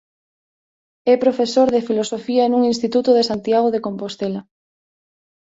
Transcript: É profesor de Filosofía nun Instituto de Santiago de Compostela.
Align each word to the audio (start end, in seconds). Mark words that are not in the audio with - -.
É 1.13 1.15
profesor 1.23 1.67
de 1.71 1.85
Filosofía 1.89 2.43
nun 2.47 2.63
Instituto 2.73 3.09
de 3.17 3.27
Santiago 3.29 3.67
de 3.71 3.83
Compostela. 3.85 4.41